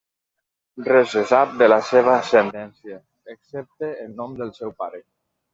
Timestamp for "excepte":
3.35-3.91